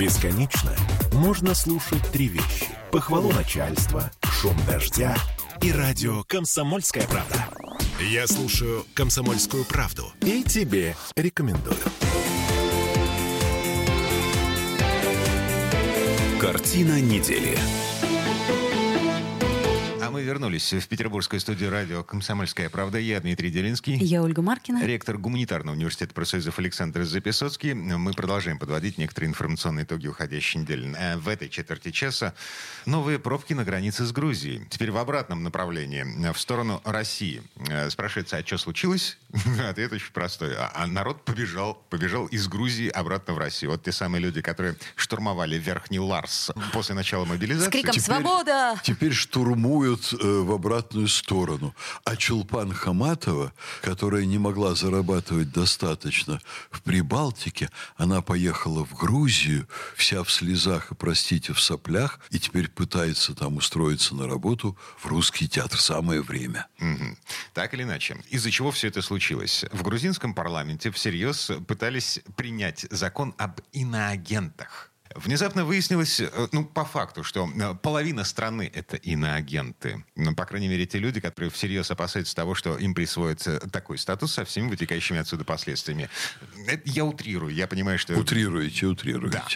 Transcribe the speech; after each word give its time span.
Бесконечно 0.00 0.74
можно 1.12 1.54
слушать 1.54 2.02
три 2.10 2.28
вещи. 2.28 2.68
Похвалу 2.90 3.32
начальства, 3.32 4.10
шум 4.22 4.56
дождя 4.66 5.14
и 5.60 5.70
радио 5.70 6.24
«Комсомольская 6.24 7.06
правда». 7.06 7.44
Я 8.00 8.26
слушаю 8.26 8.86
«Комсомольскую 8.94 9.66
правду» 9.66 10.10
и 10.22 10.42
тебе 10.42 10.96
рекомендую. 11.16 11.76
Картина 16.40 16.98
недели. 16.98 17.58
Вернулись 20.30 20.72
в 20.72 20.86
петербургскую 20.86 21.40
студию 21.40 21.72
радио 21.72 22.04
«Комсомольская 22.04 22.70
правда». 22.70 22.98
Я 22.98 23.18
Дмитрий 23.18 23.50
Делинский. 23.50 23.96
Я 23.96 24.22
Ольга 24.22 24.42
Маркина. 24.42 24.86
Ректор 24.86 25.18
гуманитарного 25.18 25.74
университета 25.74 26.14
профсоюзов 26.14 26.56
Александр 26.60 27.02
Записоцкий. 27.02 27.74
Мы 27.74 28.12
продолжаем 28.12 28.56
подводить 28.56 28.96
некоторые 28.96 29.30
информационные 29.30 29.86
итоги 29.86 30.06
уходящей 30.06 30.60
недели. 30.60 30.94
Э, 30.96 31.16
в 31.16 31.26
этой 31.26 31.48
четверти 31.48 31.90
часа 31.90 32.32
новые 32.86 33.18
пробки 33.18 33.54
на 33.54 33.64
границе 33.64 34.04
с 34.04 34.12
Грузией. 34.12 34.64
Теперь 34.70 34.92
в 34.92 34.98
обратном 34.98 35.42
направлении, 35.42 36.32
в 36.32 36.38
сторону 36.38 36.80
России. 36.84 37.42
Э, 37.68 37.90
спрашивается, 37.90 38.36
а 38.36 38.46
что 38.46 38.56
случилось? 38.56 39.18
Ответ 39.68 39.92
очень 39.92 40.12
простой. 40.12 40.54
А, 40.56 40.70
а 40.74 40.86
народ 40.86 41.24
побежал, 41.24 41.74
побежал 41.88 42.26
из 42.26 42.48
Грузии 42.48 42.88
обратно 42.88 43.34
в 43.34 43.38
Россию. 43.38 43.70
Вот 43.72 43.82
те 43.84 43.92
самые 43.92 44.20
люди, 44.22 44.40
которые 44.42 44.76
штурмовали 44.96 45.56
Верхний 45.56 46.00
Ларс 46.00 46.50
после 46.72 46.94
начала 46.94 47.24
мобилизации. 47.24 47.68
С 47.68 47.70
криком 47.70 47.92
Теперь- 47.92 48.04
«Свобода!» 48.04 48.80
Теперь 48.82 49.12
штурмуют 49.12 50.12
э, 50.12 50.16
в 50.40 50.52
обратную 50.52 51.06
сторону. 51.08 51.74
А 52.04 52.16
Чулпан 52.16 52.72
Хаматова, 52.72 53.52
которая 53.82 54.24
не 54.24 54.38
могла 54.38 54.74
зарабатывать 54.74 55.52
достаточно 55.52 56.40
в 56.70 56.82
Прибалтике, 56.82 57.70
она 57.96 58.22
поехала 58.22 58.84
в 58.84 58.94
Грузию, 58.94 59.68
вся 59.96 60.24
в 60.24 60.30
слезах 60.32 60.90
и, 60.90 60.94
простите, 60.94 61.52
в 61.52 61.60
соплях, 61.60 62.18
и 62.30 62.38
теперь 62.40 62.68
пытается 62.68 63.34
там 63.34 63.56
устроиться 63.56 64.14
на 64.14 64.26
работу 64.26 64.76
в 64.98 65.06
русский 65.06 65.48
театр. 65.48 65.78
Самое 65.80 66.20
время. 66.20 66.66
Мгм. 66.78 67.16
Так 67.54 67.74
или 67.74 67.84
иначе, 67.84 68.16
из-за 68.28 68.50
чего 68.50 68.70
все 68.72 68.88
это 68.88 69.00
случилось? 69.02 69.19
В 69.72 69.82
грузинском 69.82 70.34
парламенте 70.34 70.90
всерьез 70.90 71.50
пытались 71.66 72.20
принять 72.36 72.86
закон 72.90 73.34
об 73.38 73.60
иноагентах. 73.72 74.90
Внезапно 75.16 75.64
выяснилось, 75.64 76.20
э, 76.20 76.30
ну, 76.52 76.64
по 76.64 76.84
факту, 76.84 77.24
что 77.24 77.50
э, 77.52 77.74
половина 77.82 78.22
страны— 78.22 78.70
это 78.74 78.96
иноагенты. 78.96 80.04
Ну, 80.14 80.36
по 80.36 80.46
крайней 80.46 80.68
мере, 80.68 80.86
те 80.86 80.98
люди, 80.98 81.20
которые 81.20 81.50
всерьез 81.50 81.90
опасаются 81.90 82.34
того, 82.36 82.54
что 82.54 82.78
им 82.78 82.94
присвоится 82.94 83.58
такой 83.70 83.98
статус 83.98 84.32
со 84.32 84.44
всеми 84.44 84.68
вытекающими 84.68 85.18
отсюда 85.18 85.44
последствиями. 85.44 86.08
Это 86.68 86.82
я 86.84 87.04
утрирую, 87.04 87.52
я 87.52 87.66
понимаю, 87.66 87.98
что... 87.98 88.14
Утрируете, 88.14 88.86
утрируете. 88.86 89.38
Да. 89.38 89.46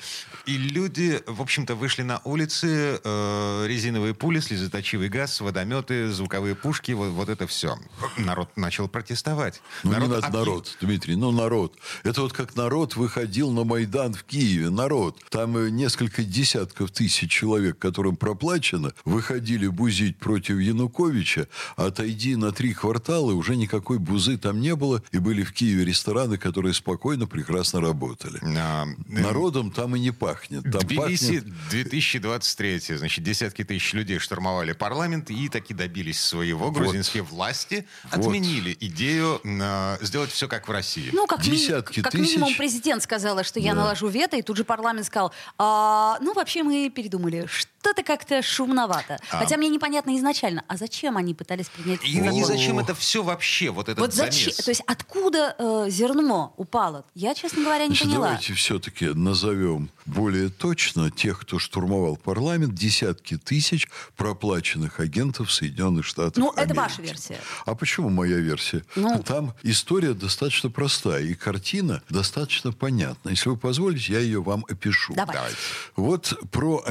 И 0.47 0.59
люди, 0.59 1.23
в 1.27 1.41
общем-то, 1.41 1.75
вышли 1.75 2.03
на 2.03 2.21
улицы, 2.25 3.01
э, 3.03 3.65
резиновые 3.67 4.15
пули, 4.15 4.41
слезоточивый 4.41 5.09
газ, 5.09 5.41
водометы, 5.41 6.11
звуковые 6.11 6.55
пушки, 6.55 6.93
вот, 6.93 7.11
вот 7.11 7.29
это 7.31 7.47
все. 7.47 7.79
Народ 8.19 8.51
начал 8.57 8.87
протестовать. 8.89 9.63
Ну, 9.85 9.93
не 9.93 10.07
надо 10.07 10.19
объ- 10.19 10.33
народ, 10.33 10.77
Дмитрий, 10.83 11.17
ну, 11.17 11.31
народ. 11.31 11.79
Это 12.03 12.21
вот 12.21 12.35
как 12.35 12.57
народ 12.57 12.97
выходил 12.97 13.51
на 13.53 13.65
Майдан 13.65 14.13
в 14.13 14.25
Киеве. 14.25 14.69
Народ. 14.69 15.19
Там 15.31 15.57
э, 15.57 15.71
несколько 15.71 16.25
десятков 16.25 16.91
тысяч 16.91 17.31
человек, 17.31 17.79
которым 17.79 18.17
проплачено, 18.17 18.93
выходили 19.07 19.67
бузить 19.67 20.19
против 20.19 20.59
Януковича. 20.59 21.49
А 21.77 21.87
отойди 21.87 22.37
на 22.37 22.53
три 22.53 22.75
квартала, 22.75 23.33
уже 23.33 23.57
никакой 23.57 23.99
бузы 23.99 24.37
там 24.37 24.61
не 24.61 24.75
было. 24.77 25.03
И 25.11 25.19
были 25.19 25.43
в 25.43 25.53
Киеве 25.53 25.85
рестораны, 25.87 26.37
которые 26.37 26.75
спокойно, 26.75 27.27
прекрасно 27.27 27.81
работали. 27.81 28.41
А, 28.59 28.87
Народом 29.09 29.71
там 29.71 29.97
и 29.97 30.01
не 30.01 30.11
пахнет. 30.35 30.63
Там 30.65 30.81
Тбилиси 30.83 31.41
пахнет 31.41 31.69
2023. 31.71 32.97
Значит, 32.97 33.25
десятки 33.25 33.65
тысяч 33.65 33.93
людей 33.93 34.19
штурмовали 34.19 34.73
парламент 34.73 35.31
и 35.31 35.49
таки 35.49 35.75
добились 35.75 36.21
своего. 36.21 36.71
Грузинские 36.71 37.23
власти 37.23 37.87
отменили 38.11 38.77
идею 38.81 39.41
э, 39.45 39.99
сделать 40.03 40.31
все 40.31 40.49
как 40.49 40.69
в 40.69 40.71
России. 40.71 41.11
Ну, 41.13 41.27
как, 41.27 41.45
ми- 41.47 41.53
Десятки 41.57 42.03
как 42.03 42.13
тысяч. 42.13 42.33
минимум 42.37 42.55
президент 42.57 43.03
сказала, 43.03 43.45
что 43.45 43.61
я 43.61 43.75
Да. 43.75 43.83
наложу 43.83 44.09
вето, 44.09 44.37
и 44.37 44.43
тут 44.43 44.57
же 44.57 44.65
парламент 44.65 45.07
сказал, 45.07 45.33
«А, 45.59 46.19
ну, 46.21 46.35
вообще 46.35 46.63
мы 46.63 46.91
передумали, 46.91 47.47
что-то 47.85 48.03
как-то 48.03 48.41
шумновато. 48.43 49.19
Хотя 49.29 49.59
мне 49.59 49.69
непонятно 49.69 50.17
изначально, 50.17 50.65
а 50.69 50.77
зачем 50.79 51.19
они 51.19 51.35
пытались 51.35 51.67
принять 51.69 52.03
И, 52.03 52.19
и 52.19 52.45
зачем 52.45 52.79
это 52.79 52.95
все 52.95 53.23
вообще, 53.23 53.71
вот 53.71 53.89
этот 53.91 53.99
Вот 54.01 54.15
зачем? 54.15 54.53
замес? 54.53 54.57
То 54.57 54.71
есть 54.71 54.83
откуда 54.87 55.55
э, 55.59 55.91
зерно 55.91 56.55
упало? 56.57 57.05
Я, 57.15 57.35
честно 57.35 57.63
говоря, 57.63 57.83
не 57.87 57.89
Значит, 57.89 58.05
поняла. 58.07 58.27
давайте 58.29 58.55
все-таки 58.55 59.09
назовем 59.09 59.91
более 60.07 60.49
точно 60.49 61.11
тех, 61.11 61.41
кто 61.41 61.59
штурмовал 61.59 62.17
парламент, 62.17 62.75
десятки 62.75 63.37
тысяч 63.37 63.89
проплаченных 64.17 64.99
агентов 65.01 65.53
Соединенных 65.53 66.07
Штатов 66.07 66.37
Ну, 66.39 66.51
это 66.53 66.63
Америки. 66.63 66.79
ваша 66.79 67.03
версия. 67.03 67.39
А 67.67 67.75
почему 67.75 68.09
моя 68.09 68.39
версия? 68.39 68.83
Ну. 68.97 69.23
Там 69.23 69.55
история 69.63 70.15
достаточно 70.15 70.71
простая, 70.71 71.23
и 71.25 71.35
картина 71.35 72.03
достаточно 72.09 72.73
понятна. 72.73 73.29
Если 73.31 73.51
вы 73.51 73.59
позволите, 73.59 74.15
я 74.15 74.21
ее 74.21 74.43
вам 74.43 74.65
опишу. 74.71 75.13
Давай. 75.15 75.35
Давайте. 75.37 75.57
Вот 75.97 76.35
про 76.51 76.83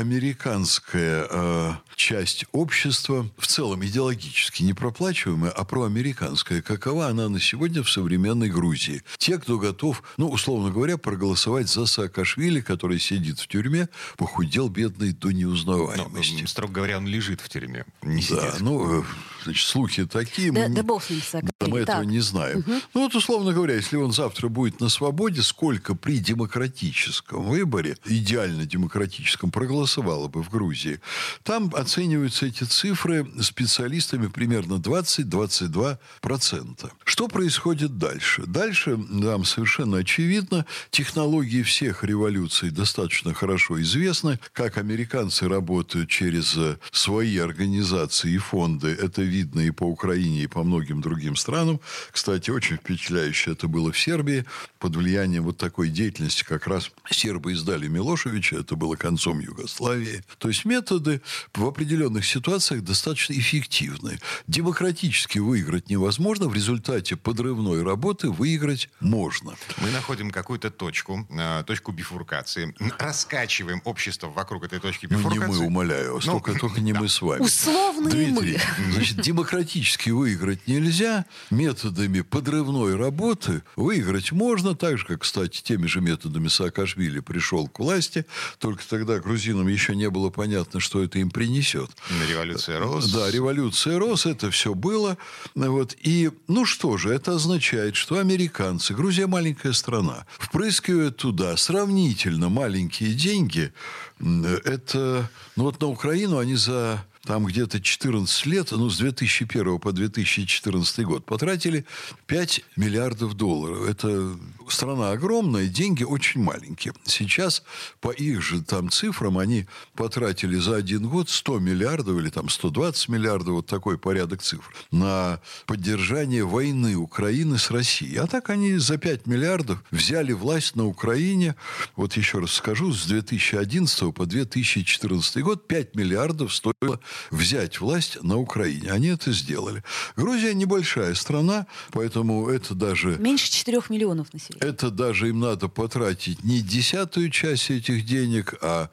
американская 0.91 1.27
э, 1.29 1.73
часть 1.95 2.45
общества, 2.51 3.29
в 3.37 3.47
целом 3.47 3.83
идеологически 3.85 4.63
не 4.63 4.73
проплачиваемая, 4.73 5.51
а 5.51 5.63
про 5.63 5.83
американская, 5.83 6.61
какова 6.61 7.07
она 7.07 7.29
на 7.29 7.39
сегодня 7.39 7.83
в 7.83 7.89
современной 7.89 8.49
Грузии. 8.49 9.01
Те, 9.17 9.37
кто 9.39 9.57
готов, 9.57 10.03
ну, 10.17 10.29
условно 10.29 10.71
говоря, 10.71 10.97
проголосовать 10.97 11.69
за 11.69 11.85
Саакашвили, 11.85 12.61
который 12.61 12.99
сидит 12.99 13.39
в 13.39 13.47
тюрьме, 13.47 13.87
похудел 14.17 14.69
бедный 14.69 15.11
до 15.13 15.29
Ну, 15.29 15.33
неузнаваемости. 15.37 16.45
строго 16.45 16.73
говоря, 16.73 16.97
он 16.97 17.07
лежит 17.07 17.41
в 17.41 17.49
тюрьме, 17.49 17.85
не 18.01 18.21
Да, 18.21 18.51
сидит. 18.51 18.61
ну, 18.61 19.01
э, 19.01 19.03
значит, 19.43 19.67
слухи 19.67 20.05
такие. 20.05 20.51
Да, 20.51 20.67
мы 20.67 20.75
да 20.75 20.83
бог 20.83 21.03
с 21.03 21.09
ним, 21.09 21.21
да, 21.33 21.67
мы 21.67 21.79
этого 21.79 21.99
Так. 21.99 22.07
не 22.07 22.19
знаем. 22.19 22.63
Ну 22.93 23.01
вот, 23.01 23.15
условно 23.15 23.53
говоря, 23.53 23.75
если 23.75 23.97
он 23.97 24.11
завтра 24.11 24.49
будет 24.49 24.79
на 24.79 24.89
свободе, 24.89 25.41
сколько 25.41 25.95
при 25.95 26.19
демократическом 26.19 27.43
выборе, 27.43 27.97
идеально 28.05 28.65
демократическом, 28.65 29.51
проголосовало 29.51 30.27
бы 30.27 30.43
в 30.43 30.49
Грузии, 30.49 30.99
там 31.43 31.73
оцениваются 31.75 32.45
эти 32.45 32.63
цифры 32.63 33.27
специалистами 33.41 34.27
примерно 34.27 34.75
20-22%. 34.75 36.91
Что 37.03 37.27
происходит 37.27 37.97
дальше? 37.97 38.43
Дальше 38.45 38.97
нам 38.97 39.45
совершенно 39.45 39.97
очевидно, 39.97 40.65
технологии 40.91 41.63
всех 41.63 42.03
революций 42.03 42.69
достаточно 42.69 43.33
хорошо 43.33 43.81
известны, 43.81 44.39
как 44.53 44.77
американцы 44.77 45.47
работают 45.47 46.09
через 46.09 46.57
свои 46.91 47.37
организации 47.37 48.33
и 48.33 48.37
фонды. 48.37 48.89
Это 48.89 49.21
видно 49.33 49.61
и 49.61 49.71
по 49.71 49.83
Украине, 49.83 50.43
и 50.43 50.47
по 50.47 50.63
многим 50.63 51.01
другим 51.01 51.35
странам. 51.35 51.79
Кстати, 52.11 52.51
очень 52.51 52.77
впечатляюще 52.77 53.51
это 53.51 53.67
было 53.67 53.91
в 53.91 53.99
Сербии. 53.99 54.45
Под 54.79 54.95
влиянием 54.95 55.43
вот 55.43 55.57
такой 55.57 55.89
деятельности 55.89 56.43
как 56.43 56.67
раз 56.67 56.91
сербы 57.09 57.53
издали 57.53 57.87
Милошевича. 57.87 58.57
Это 58.57 58.75
было 58.75 58.95
концом 58.95 59.39
Югославии. 59.39 60.23
То 60.37 60.49
есть 60.49 60.65
методы 60.65 61.21
в 61.53 61.65
определенных 61.65 62.25
ситуациях 62.25 62.83
достаточно 62.83 63.33
эффективны. 63.33 64.19
Демократически 64.47 65.39
выиграть 65.39 65.89
невозможно. 65.89 66.47
В 66.47 66.53
результате 66.53 67.15
подрывной 67.15 67.81
работы 67.83 68.29
выиграть 68.29 68.89
можно. 68.99 69.55
Мы 69.77 69.89
находим 69.89 70.29
какую-то 70.29 70.69
точку, 70.69 71.27
э, 71.31 71.63
точку 71.65 71.91
бифуркации, 71.91 72.75
раскачиваем 72.99 73.81
общество 73.83 74.27
вокруг 74.27 74.63
этой 74.65 74.79
точки 74.79 75.07
Ну, 75.09 75.17
не 75.17 75.23
бифуркации. 75.23 75.59
мы, 75.59 75.65
умоляю 75.65 76.13
вас. 76.15 76.25
Ну, 76.25 76.39
только, 76.39 76.81
не 76.81 76.93
мы 76.93 77.09
с 77.09 77.21
вами. 77.21 77.41
Условные 77.41 78.11
Дмитрий, 78.11 78.59
мы. 78.77 78.93
значит, 78.93 79.17
демократически 79.23 80.09
выиграть 80.09 80.67
нельзя. 80.67 81.25
Методами 81.49 82.21
подрывной 82.21 82.95
работы 82.95 83.63
выиграть 83.75 84.31
можно. 84.31 84.75
Так 84.75 84.97
же, 84.97 85.05
как, 85.05 85.21
кстати, 85.21 85.63
теми 85.63 85.87
же 85.87 86.01
методами 86.01 86.49
Саакашвили 86.49 87.19
пришел 87.19 87.67
к 87.67 87.79
власти. 87.79 88.25
Только 88.59 88.87
тогда 88.87 89.19
грузинам 89.19 89.67
еще 89.67 89.95
не 89.95 90.09
было 90.09 90.29
понятно, 90.29 90.79
что 90.79 91.01
это 91.01 91.19
им 91.19 91.31
принесет. 91.31 91.89
Революция 92.29 92.79
рос. 92.79 93.11
Да, 93.11 93.31
революция 93.31 93.97
рос, 93.97 94.25
это 94.25 94.51
все 94.51 94.73
было. 94.73 95.17
Вот. 95.55 95.95
И, 96.01 96.29
ну 96.47 96.65
что 96.65 96.97
же, 96.97 97.13
это 97.13 97.35
означает, 97.35 97.95
что 97.95 98.19
американцы, 98.19 98.93
Грузия 98.93 99.27
маленькая 99.27 99.73
страна, 99.73 100.25
впрыскивают 100.37 101.17
туда 101.17 101.55
сравнительно 101.55 102.49
маленькие 102.49 103.13
деньги. 103.13 103.71
Это, 104.19 105.29
ну 105.55 105.63
вот 105.63 105.79
на 105.79 105.87
Украину 105.87 106.37
они 106.37 106.55
за 106.55 107.05
там 107.25 107.45
где-то 107.45 107.79
14 107.79 108.45
лет, 108.47 108.71
ну, 108.71 108.89
с 108.89 108.97
2001 108.97 109.79
по 109.79 109.91
2014 109.93 111.05
год, 111.05 111.25
потратили 111.25 111.85
5 112.27 112.61
миллиардов 112.75 113.35
долларов. 113.35 113.87
Это 113.89 114.35
страна 114.67 115.11
огромная, 115.11 115.67
деньги 115.67 116.03
очень 116.03 116.41
маленькие. 116.41 116.93
Сейчас, 117.05 117.63
по 118.01 118.11
их 118.11 118.41
же 118.41 118.61
там 118.61 118.89
цифрам, 118.89 119.37
они 119.37 119.67
потратили 119.95 120.57
за 120.57 120.75
один 120.75 121.07
год 121.07 121.29
100 121.29 121.59
миллиардов 121.59 122.19
или 122.19 122.29
там 122.29 122.49
120 122.49 123.07
миллиардов, 123.09 123.53
вот 123.53 123.67
такой 123.67 123.97
порядок 123.97 124.41
цифр, 124.41 124.73
на 124.91 125.39
поддержание 125.65 126.43
войны 126.43 126.95
Украины 126.95 127.57
с 127.57 127.71
Россией. 127.71 128.17
А 128.17 128.27
так 128.27 128.49
они 128.49 128.75
за 128.77 128.97
5 128.97 129.27
миллиардов 129.27 129.81
взяли 129.91 130.33
власть 130.33 130.75
на 130.75 130.85
Украине, 130.85 131.55
вот 131.95 132.17
еще 132.17 132.39
раз 132.39 132.51
скажу, 132.51 132.91
с 132.91 133.05
2011 133.05 134.13
по 134.13 134.25
2014 134.25 135.41
год 135.41 135.67
5 135.67 135.95
миллиардов 135.95 136.53
стоило 136.53 136.99
взять 137.31 137.79
власть 137.79 138.17
на 138.23 138.37
Украине. 138.37 138.91
Они 138.91 139.07
это 139.07 139.31
сделали. 139.31 139.83
Грузия 140.15 140.53
небольшая 140.53 141.13
страна, 141.15 141.67
поэтому 141.91 142.49
это 142.49 142.73
даже... 142.73 143.17
Меньше 143.17 143.51
4 143.51 143.81
миллионов 143.89 144.33
населения. 144.33 144.65
Это 144.65 144.89
даже 144.89 145.29
им 145.29 145.39
надо 145.39 145.67
потратить 145.67 146.43
не 146.43 146.61
десятую 146.61 147.29
часть 147.29 147.69
этих 147.69 148.05
денег, 148.05 148.55
а, 148.61 148.89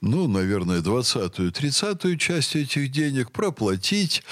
ну, 0.00 0.28
наверное, 0.28 0.80
двадцатую, 0.80 1.52
тридцатую 1.52 2.16
часть 2.16 2.56
этих 2.56 2.90
денег 2.90 3.32
проплатить, 3.32 4.22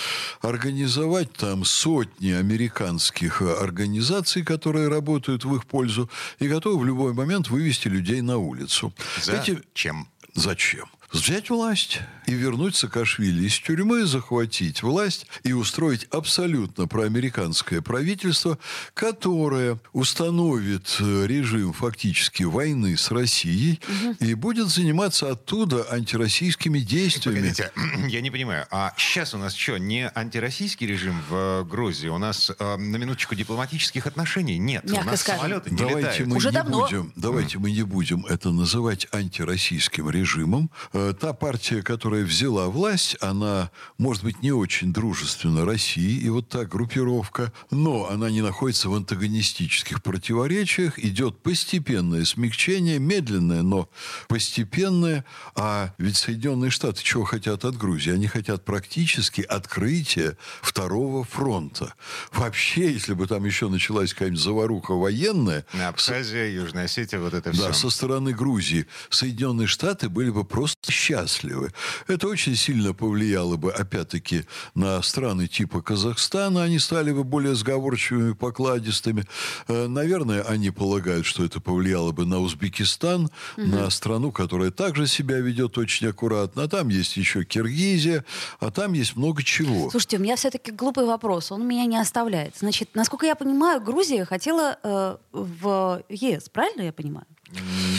организовать 0.40 1.32
там 1.32 1.64
сотни 1.64 2.31
американских 2.31 3.43
организаций, 3.43 4.44
которые 4.44 4.88
работают 4.88 5.44
в 5.44 5.55
их 5.55 5.67
пользу 5.67 6.11
и 6.38 6.49
готовы 6.49 6.79
в 6.79 6.85
любой 6.85 7.12
момент 7.12 7.49
вывести 7.49 7.88
людей 7.88 8.20
на 8.20 8.38
улицу. 8.38 8.93
Зачем? 9.23 9.62
Эти... 9.75 10.06
Зачем? 10.35 10.87
Взять 11.12 11.50
власть 11.50 12.00
и 12.26 12.34
вернуть 12.34 12.76
Саакашвили 12.76 13.46
из 13.46 13.58
тюрьмы, 13.58 14.05
захватить 14.05 14.82
власть 14.82 15.26
и 15.44 15.52
устроить 15.55 16.05
абсолютно 16.10 16.87
проамериканское 16.87 17.81
правительство, 17.81 18.58
которое 18.93 19.78
установит 19.93 20.96
э, 21.00 21.26
режим 21.26 21.72
фактически 21.72 22.43
войны 22.43 22.99
с 22.99 23.10
Россией 23.10 23.81
угу. 23.88 24.16
и 24.20 24.34
будет 24.34 24.69
заниматься 24.69 25.31
оттуда 25.31 25.87
антироссийскими 25.90 26.81
действиями. 26.81 27.38
Погодите, 27.38 27.72
я 28.08 28.20
не 28.20 28.31
понимаю, 28.31 28.66
а 28.70 28.93
сейчас 28.99 29.32
у 29.32 29.38
нас 29.38 29.54
что, 29.54 29.78
не 29.78 30.11
антироссийский 30.14 30.87
режим 30.87 31.22
в 31.31 31.64
Грузии? 31.64 32.08
У 32.08 32.19
нас 32.19 32.50
э, 32.58 32.76
на 32.76 32.96
минуточку 32.96 33.34
дипломатических 33.34 34.06
отношений 34.06 34.58
нет. 34.58 34.84
Мягко 34.84 35.08
у 35.08 35.11
нас 35.11 35.20
скажем. 35.20 35.40
самолеты 35.40 35.70
не 35.70 35.76
давайте 35.78 36.00
летают. 36.00 36.28
Мы 36.28 36.37
Уже 36.37 36.49
не 36.49 36.54
давно. 36.54 36.81
Будем, 36.81 37.12
давайте 37.16 37.58
мы 37.58 37.70
не 37.70 37.82
будем 37.82 38.26
это 38.26 38.50
называть 38.50 39.08
антироссийским 39.12 40.11
режимом. 40.11 40.70
Э, 40.99 41.15
та 41.15 41.33
партия, 41.33 41.83
которая 41.83 42.25
взяла 42.25 42.69
власть, 42.69 43.17
она, 43.21 43.71
может 43.99 44.25
быть, 44.25 44.43
не 44.43 44.50
очень 44.50 44.93
дружественна 44.93 45.65
России, 45.65 46.19
и 46.19 46.29
вот 46.29 46.49
та 46.49 46.65
группировка, 46.65 47.53
но 47.71 48.09
она 48.11 48.31
не 48.31 48.43
находится 48.43 48.89
в 48.89 48.95
антагонистических 48.95 50.03
противоречиях, 50.03 50.99
идет 50.99 51.41
постепенное 51.43 52.25
смягчение, 52.25 52.99
медленное, 52.99 53.62
но 53.62 53.89
постепенное. 54.27 55.25
А 55.55 55.95
ведь 55.99 56.17
Соединенные 56.17 56.71
Штаты 56.71 57.03
чего 57.03 57.25
хотят 57.25 57.65
от 57.65 57.77
Грузии? 57.77 58.12
Они 58.12 58.27
хотят 58.27 58.65
практически 58.65 59.43
открытия 59.43 60.37
второго 60.62 61.23
фронта. 61.25 61.95
Вообще, 62.33 62.93
если 62.93 63.15
бы 63.15 63.27
там 63.27 63.45
еще 63.45 63.69
началась 63.69 64.12
какая-нибудь 64.12 64.43
заваруха 64.43 64.93
военная... 64.93 65.65
Абхазия, 65.87 66.47
Южная 66.49 66.85
Осетия, 66.85 67.21
вот 67.21 67.35
это 67.35 67.53
Да, 67.53 67.73
все. 67.73 67.89
со 67.89 67.91
стороны 67.91 68.33
Грузии 68.33 68.87
Соединенные 69.11 69.67
Штаты 69.69 70.09
были 70.09 70.31
бы 70.31 70.45
просто 70.45 70.88
счастливы. 70.90 71.73
Это 72.06 72.29
очень 72.29 72.56
сильно 72.56 72.93
повлияло 72.94 73.56
бы, 73.56 73.73
опять-таки, 73.73 74.44
на 74.75 75.02
страны 75.02 75.46
типа 75.49 75.82
Казахстана. 75.82 76.62
Они 76.62 76.79
стали 76.79 77.12
бы 77.12 77.25
более 77.25 77.55
сговорчивыми, 77.55 78.32
покладистыми. 78.32 79.25
Э, 79.69 79.87
Наверное, 79.88 80.43
они 80.43 80.70
полагают, 80.70 81.26
что 81.26 81.44
это 81.44 81.61
повлияло 81.61 82.12
бы 82.12 82.25
на 82.25 82.38
Узбекистан, 82.40 83.31
на 83.56 83.90
страну, 83.90 84.31
которая 84.32 84.70
также 84.70 85.06
себя 85.06 85.38
ведет 85.38 85.76
очень 85.79 86.08
аккуратно. 86.08 86.62
А 86.64 86.69
там 86.69 86.88
есть 86.88 87.17
еще 87.17 87.44
Киргизия, 87.44 88.25
а 88.61 88.70
там 88.70 88.93
есть 88.93 89.17
много 89.17 89.43
чего. 89.43 89.90
Слушайте, 89.90 90.19
у 90.19 90.20
меня 90.20 90.37
все-таки 90.37 90.70
глупый 90.70 91.05
вопрос. 91.05 91.50
Он 91.52 91.67
меня 91.67 91.85
не 91.87 91.96
оставляет. 91.99 92.56
Значит, 92.58 92.90
насколько 92.94 93.26
я 93.26 93.35
понимаю, 93.35 93.81
Грузия 93.81 94.25
хотела 94.25 94.79
э, 94.82 95.17
в 95.32 96.02
ЕС, 96.08 96.49
правильно 96.49 96.82
я 96.82 96.93
понимаю? 96.93 97.26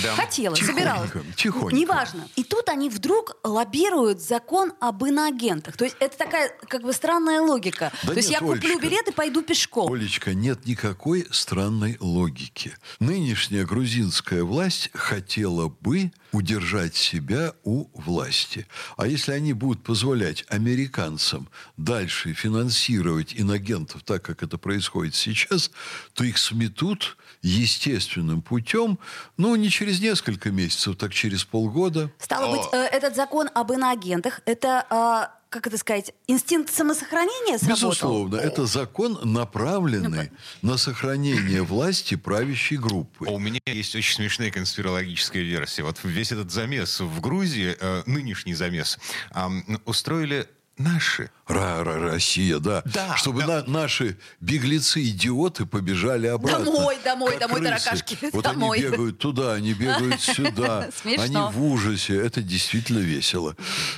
Да. 0.04 0.16
Хотела, 0.16 0.56
Тихонько, 0.56 0.80
собиралась. 0.80 1.12
тихонько. 1.36 1.76
Неважно. 1.76 2.28
И 2.36 2.44
тут 2.44 2.70
они 2.70 2.90
вдруг 2.90 3.38
лоббируют 3.44 4.22
закон 4.22 4.74
об 4.80 5.04
иноагентах. 5.06 5.76
То 5.78 5.86
есть 5.86 5.96
это 6.00 6.18
такая 6.18 6.50
как 6.68 6.84
бы 6.84 6.94
странная 6.94 7.42
логика. 7.42 7.92
Да 8.04 8.12
То 8.12 8.18
есть 8.18 8.30
нет, 8.30 8.42
я 8.42 8.48
куплю 8.48 8.70
Олечка. 8.72 8.82
билет 8.82 9.08
и 9.08 9.12
пойду 9.12 9.42
пешком. 9.42 9.92
Олечка, 9.92 10.34
нет 10.34 10.66
никакой 10.66 11.28
странной 11.32 11.98
логики. 12.00 12.76
Нынешняя 13.00 13.66
грузинская 13.66 14.44
власть 14.44 14.90
хотела 14.94 15.68
бы 15.70 16.12
удержать 16.32 16.96
себя 16.96 17.54
у 17.64 17.88
власти. 17.94 18.68
А 18.98 19.08
если 19.08 19.32
они 19.32 19.54
будут 19.54 19.84
позволять 19.84 20.46
американцам 20.50 21.50
дальше 21.78 22.34
финансировать 22.34 23.34
инагентов 23.36 24.04
так, 24.04 24.24
как 24.24 24.44
это 24.44 24.58
происходит 24.58 25.16
сейчас, 25.16 25.72
то 26.14 26.24
их 26.24 26.38
сметут 26.38 27.18
естественным 27.42 28.42
путем, 28.42 29.00
ну, 29.38 29.56
не 29.56 29.70
через 29.70 30.00
несколько 30.02 30.52
месяцев, 30.52 30.98
так 30.98 31.14
через 31.14 31.44
полгода. 31.44 32.12
Стало 32.20 32.56
быть, 32.56 32.68
э, 32.74 32.78
этот 32.78 33.16
закон 33.16 33.50
об 33.54 33.72
иноагентах, 33.72 34.42
это, 34.46 34.86
э, 34.90 35.39
как 35.50 35.66
это 35.66 35.78
сказать, 35.80 36.14
инстинкт 36.28 36.72
самосохранения 36.72 37.58
сработал? 37.58 37.90
Безусловно, 37.90 38.36
это 38.36 38.66
закон, 38.68 39.20
направленный 39.24 40.32
на 40.62 40.78
сохранение 40.78 41.64
власти 41.64 42.16
правящей 42.16 42.78
группы. 42.78 43.26
У 43.26 43.40
меня 43.40 43.60
есть 43.66 43.96
очень 43.96 44.16
смешная 44.16 44.52
конспирологическая 44.52 45.42
версия. 45.42 45.84
Вот 45.84 46.00
весь 46.04 46.32
этот 46.32 46.52
замес 46.52 47.00
в 47.00 47.20
Грузии, 47.20 47.76
э, 47.80 48.04
нынешний 48.06 48.54
замес, 48.54 49.00
ам, 49.32 49.64
устроили 49.86 50.48
наши. 50.80 51.30
Ра 51.48 51.82
-ра 51.84 52.00
Россия, 52.12 52.60
да. 52.60 52.82
Да, 52.86 53.16
Чтобы 53.18 53.42
да. 53.42 53.64
на- 53.68 53.82
наши 53.82 54.18
беглецы-идиоты 54.40 55.66
побежали 55.66 56.28
обратно. 56.28 56.66
Домой, 56.66 56.98
домой, 57.04 57.32
как 57.32 57.40
домой, 57.40 57.62
крысы. 57.62 57.84
таракашки, 57.86 58.18
Вот 58.32 58.44
домой. 58.44 58.80
они 58.80 58.88
бегают 58.90 59.18
туда, 59.20 59.54
они 59.54 59.74
бегают 59.74 60.22
сюда. 60.22 60.90
Смешно. 61.02 61.24
Они 61.24 61.54
в 61.54 61.64
ужасе. 61.64 62.16
Это 62.18 62.42
действительно 62.42 63.00
весело. 63.00 63.56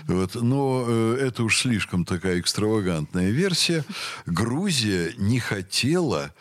Вот. 0.07 0.35
Но 0.35 0.85
э, 0.87 1.17
это 1.27 1.43
уж 1.43 1.59
слишком 1.59 2.05
такая 2.05 2.39
экстравагантная 2.39 3.29
версия. 3.31 3.83
Грузия 4.25 5.13
не 5.17 5.39
хотела 5.39 6.33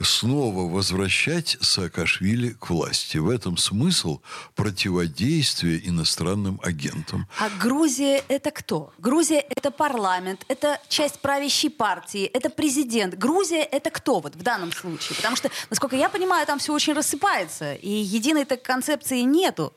снова 0.00 0.70
возвращать 0.70 1.56
Саакашвили 1.60 2.50
к 2.50 2.70
власти. 2.70 3.18
В 3.18 3.28
этом 3.28 3.56
смысл 3.56 4.20
противодействия 4.54 5.80
иностранным 5.84 6.60
агентам. 6.62 7.26
А 7.38 7.48
Грузия 7.60 8.22
это 8.28 8.50
кто? 8.50 8.92
Грузия 8.98 9.40
это 9.40 9.70
парламент, 9.70 10.44
это 10.48 10.80
часть 10.88 11.20
правящей 11.20 11.70
партии, 11.70 12.24
это 12.24 12.50
президент. 12.50 13.16
Грузия 13.16 13.62
это 13.62 13.90
кто 13.90 14.20
вот 14.20 14.34
в 14.36 14.42
данном 14.42 14.72
случае? 14.72 15.16
Потому 15.16 15.36
что, 15.36 15.50
насколько 15.70 15.96
я 15.96 16.08
понимаю, 16.08 16.46
там 16.46 16.58
все 16.58 16.72
очень 16.72 16.92
рассыпается, 16.94 17.74
и 17.74 17.90
единой 17.90 18.44
так 18.44 18.62
концепции 18.62 19.20
нету. 19.20 19.72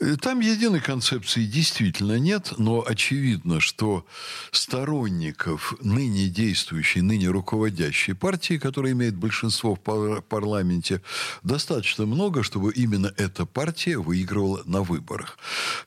Э, 0.00 0.16
Там 0.16 0.40
единой 0.40 0.80
концепции 0.80 1.44
действительно 1.44 2.18
нет, 2.18 2.52
но 2.58 2.84
очевидно, 2.86 3.60
что 3.60 4.04
сторонников 4.50 5.74
ныне 5.80 6.28
действующей, 6.28 7.00
ныне 7.02 7.28
руководящей 7.28 8.14
партии, 8.14 8.58
которая 8.58 8.92
имеет 8.92 9.14
большинство 9.22 9.74
в 9.74 9.80
пар- 9.80 10.20
парламенте, 10.22 11.00
достаточно 11.42 12.04
много, 12.06 12.42
чтобы 12.42 12.72
именно 12.72 13.12
эта 13.16 13.46
партия 13.46 13.96
выигрывала 13.98 14.62
на 14.66 14.82
выборах. 14.82 15.38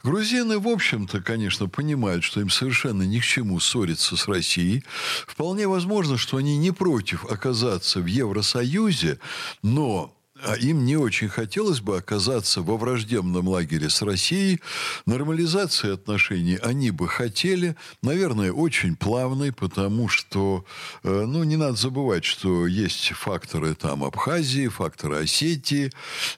Грузины, 0.03 0.57
в 0.57 0.67
общем-то, 0.67 1.21
конечно, 1.21 1.67
понимают, 1.67 2.23
что 2.23 2.39
им 2.41 2.49
совершенно 2.49 3.03
ни 3.03 3.19
к 3.19 3.23
чему 3.23 3.59
ссориться 3.59 4.15
с 4.15 4.27
Россией. 4.27 4.83
Вполне 5.27 5.67
возможно, 5.67 6.17
что 6.17 6.37
они 6.37 6.57
не 6.57 6.71
против 6.71 7.25
оказаться 7.25 7.99
в 7.99 8.05
Евросоюзе, 8.05 9.19
но 9.61 10.15
а 10.45 10.55
им 10.55 10.85
не 10.85 10.95
очень 10.95 11.27
хотелось 11.27 11.81
бы 11.81 11.97
оказаться 11.97 12.61
во 12.61 12.77
враждебном 12.77 13.47
лагере 13.47 13.89
с 13.89 14.01
Россией. 14.01 14.61
Нормализации 15.05 15.93
отношений 15.93 16.57
они 16.61 16.91
бы 16.91 17.07
хотели, 17.07 17.75
наверное, 18.01 18.51
очень 18.51 18.95
плавной, 18.95 19.51
потому 19.51 20.07
что, 20.07 20.65
э, 21.03 21.25
ну, 21.27 21.43
не 21.43 21.57
надо 21.57 21.75
забывать, 21.75 22.25
что 22.25 22.67
есть 22.67 23.11
факторы 23.13 23.73
там 23.75 24.03
Абхазии, 24.03 24.67
факторы 24.67 25.17
Осетии, 25.17 25.91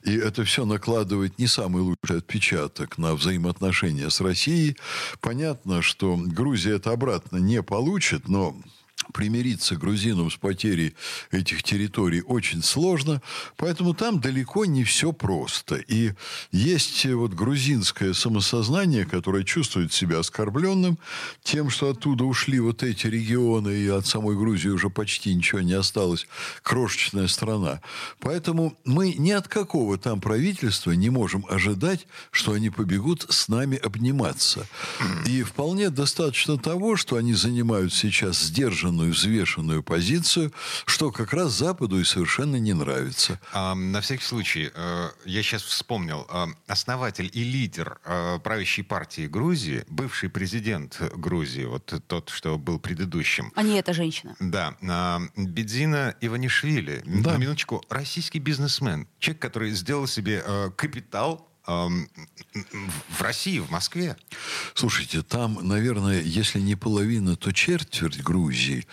и 0.04 0.16
это 0.16 0.44
все 0.44 0.66
накладывает 0.66 1.38
не 1.38 1.48
самый 1.48 1.82
лучший 1.82 2.20
отпечаток 2.20 2.98
на 2.98 3.14
взаимоотношения 3.14 4.10
с 4.10 4.22
Россией. 4.22 4.78
Понятно, 5.20 5.82
что 5.82 6.16
Грузия 6.18 6.76
это 6.76 6.92
обратно 6.92 7.38
не 7.38 7.62
получит, 7.62 8.28
но 8.28 8.56
примириться 9.14 9.76
грузинам 9.76 10.32
с 10.32 10.36
потерей 10.36 10.96
этих 11.32 11.64
территорий 11.64 12.22
очень 12.22 12.64
сложно, 12.64 13.22
поэтому 13.56 13.94
там 13.94 14.20
далеко 14.20 14.66
не 14.66 14.84
все 14.84 15.12
просто. 15.12 15.76
И 15.76 16.14
есть 16.52 17.06
вот 17.06 17.34
грузинское 17.34 18.14
самосознание, 18.14 19.06
которое 19.06 19.44
чувствует 19.44 19.94
себя 19.94 20.20
оскорбленным 20.20 20.98
тем, 21.44 21.70
что 21.70 21.90
оттуда 21.90 22.24
ушли 22.24 22.60
вот 22.60 22.84
эти 22.84 23.08
регионы, 23.08 23.70
и 23.70 23.88
от 23.88 24.06
самой 24.06 24.36
Грузии 24.36 24.70
уже 24.70 24.90
почти 24.90 25.34
ничего 25.34 25.62
не 25.62 25.74
осталось, 25.74 26.28
крошечная 26.64 27.28
страна. 27.28 27.82
Поэтому 28.20 28.78
мы 28.86 29.14
ни 29.14 29.32
от 29.32 29.48
какого 29.48 29.98
там 29.98 30.22
правительства 30.22 30.92
не 30.92 31.10
можем 31.10 31.46
ожидать, 31.50 32.08
что 32.32 32.54
они 32.54 32.70
побегут 32.70 33.26
с 33.30 33.48
нами 33.48 33.78
обниматься. 33.78 34.68
И 35.26 35.44
вполне 35.44 35.90
достаточно 35.90 36.58
того, 36.58 36.96
что 36.96 37.16
они 37.16 37.34
занимают 37.34 37.94
сейчас 37.94 38.38
сдержанную, 38.98 39.14
взвешенную 39.14 39.84
позицию, 39.84 40.52
что 40.86 41.12
как 41.12 41.34
раз 41.34 41.52
Западу 41.54 42.00
и 42.00 42.04
совершенно 42.04 42.56
не 42.58 42.74
нравится. 42.74 43.40
А, 43.54 43.76
на 43.76 44.02
всякий 44.02 44.24
случай, 44.24 44.72
э, 44.74 45.10
я 45.26 45.44
сейчас 45.44 45.62
вспомнил, 45.64 46.28
э, 46.30 46.46
основатель 46.68 47.30
и 47.34 47.44
лидер 47.44 48.00
э, 48.06 48.40
правящей 48.44 48.84
партии 48.84 49.28
Грузии, 49.28 49.84
бывший 49.90 50.30
президент 50.30 51.00
Грузии, 51.16 51.66
вот 51.66 51.94
тот, 52.08 52.30
что 52.30 52.58
был 52.58 52.80
предыдущим. 52.80 53.52
А 53.56 53.64
не 53.64 53.78
эта 53.80 53.94
женщина. 53.94 54.36
Да, 54.40 54.76
Бедзина 55.36 56.16
Иванишвили, 56.22 57.04
Да. 57.06 57.34
на 57.34 57.38
минуточку, 57.38 57.84
российский 57.90 58.40
бизнесмен, 58.40 59.08
человек, 59.20 59.42
который 59.42 59.72
сделал 59.72 60.08
себе 60.08 60.44
капитал 60.76 61.48
в 61.68 63.22
России, 63.22 63.60
в 63.60 63.70
Москве. 63.70 64.16
Слушайте, 64.74 65.22
там, 65.22 65.60
наверное, 65.68 66.22
если 66.22 66.60
не 66.60 66.76
половина, 66.76 67.36
то 67.36 67.52
четверть 67.52 68.22
Грузии 68.24 68.88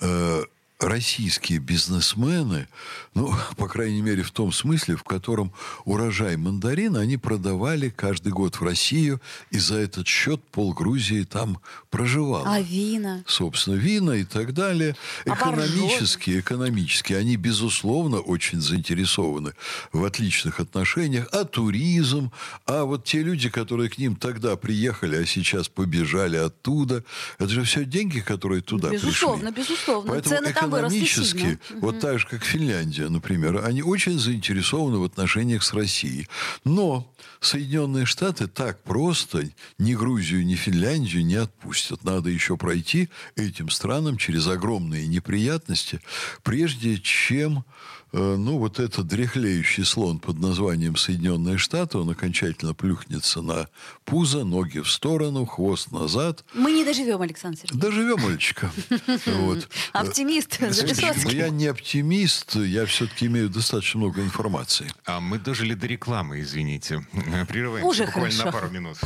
э, 0.00 0.44
российские 0.78 1.58
бизнесмены, 1.58 2.68
ну, 3.14 3.34
по 3.56 3.68
крайней 3.68 4.00
мере, 4.00 4.22
в 4.22 4.30
том 4.30 4.52
смысле, 4.52 4.96
в 4.96 5.02
котором 5.02 5.52
урожай 5.84 6.36
мандарина 6.36 7.00
они 7.00 7.16
продавали 7.16 7.88
каждый 7.88 8.32
год 8.32 8.56
в 8.56 8.62
Россию, 8.62 9.20
и 9.50 9.58
за 9.58 9.76
этот 9.76 10.06
счет 10.06 10.42
пол 10.52 10.72
Грузии 10.72 11.24
там 11.24 11.58
проживало. 11.90 12.44
А 12.46 12.60
вина? 12.60 13.24
собственно, 13.26 13.74
вина 13.74 14.12
и 14.12 14.24
так 14.24 14.54
далее. 14.54 14.94
А 15.26 15.34
Экономически, 15.34 16.38
экономически, 16.38 17.12
они, 17.12 17.36
безусловно, 17.36 18.18
очень 18.18 18.60
заинтересованы 18.60 19.54
в 19.92 20.04
отличных 20.04 20.60
отношениях. 20.60 21.28
А 21.32 21.44
туризм, 21.44 22.30
а 22.66 22.84
вот 22.84 23.04
те 23.04 23.22
люди, 23.22 23.48
которые 23.48 23.90
к 23.90 23.98
ним 23.98 24.16
тогда 24.16 24.56
приехали, 24.56 25.16
а 25.16 25.26
сейчас 25.26 25.68
побежали 25.68 26.36
оттуда, 26.36 27.04
это 27.38 27.48
же 27.48 27.64
все 27.64 27.84
деньги, 27.84 28.20
которые 28.20 28.62
туда 28.62 28.90
Безусловно, 28.90 29.52
пришли. 29.52 29.74
безусловно. 29.74 30.12
Поэтому 30.12 30.36
Цены 30.36 30.52
там 30.52 30.67
экономически, 30.68 31.58
вот 31.80 32.00
так 32.00 32.18
же, 32.18 32.26
как 32.26 32.44
Финляндия, 32.44 33.08
например, 33.08 33.64
они 33.64 33.82
очень 33.82 34.18
заинтересованы 34.18 34.98
в 34.98 35.04
отношениях 35.04 35.62
с 35.62 35.72
Россией. 35.72 36.28
Но 36.64 37.12
Соединенные 37.40 38.04
Штаты 38.04 38.46
так 38.48 38.82
просто 38.82 39.48
ни 39.78 39.94
Грузию, 39.94 40.44
ни 40.44 40.54
Финляндию 40.54 41.24
не 41.24 41.36
отпустят. 41.36 42.04
Надо 42.04 42.30
еще 42.30 42.56
пройти 42.56 43.08
этим 43.36 43.70
странам 43.70 44.16
через 44.16 44.46
огромные 44.46 45.06
неприятности, 45.06 46.00
прежде 46.42 46.98
чем 46.98 47.64
ну, 48.12 48.58
вот 48.58 48.78
этот 48.80 49.06
дряхлеющий 49.06 49.84
слон 49.84 50.18
под 50.18 50.38
названием 50.38 50.96
Соединенные 50.96 51.58
Штаты, 51.58 51.98
он 51.98 52.08
окончательно 52.10 52.74
плюхнется 52.74 53.42
на 53.42 53.68
пузо, 54.04 54.44
ноги 54.44 54.78
в 54.80 54.90
сторону, 54.90 55.44
хвост 55.44 55.92
назад. 55.92 56.44
Мы 56.54 56.72
не 56.72 56.84
доживем, 56.84 57.20
Александр 57.20 57.58
Сергеевич. 57.58 57.82
Доживем, 57.82 58.20
мальчика. 58.22 58.70
Вот. 59.26 59.68
Оптимист 59.92 60.58
Но 60.60 60.70
Записоцкий. 60.72 61.36
я 61.38 61.48
не 61.50 61.66
оптимист, 61.66 62.56
я 62.56 62.86
все-таки 62.86 63.26
имею 63.26 63.48
достаточно 63.48 64.00
много 64.00 64.22
информации. 64.22 64.90
А 65.04 65.20
мы 65.20 65.38
дожили 65.38 65.74
до 65.74 65.86
рекламы, 65.86 66.40
извините. 66.40 67.06
Прерываемся 67.48 67.88
Уже 67.88 68.06
буквально 68.06 68.36
на 68.36 68.42
хорошо. 68.44 68.58
пару 68.58 68.70
минут. 68.72 68.98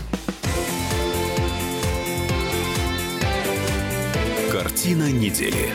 Картина 4.50 5.10
недели. 5.10 5.72